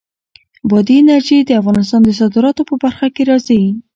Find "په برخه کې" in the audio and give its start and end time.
2.69-3.23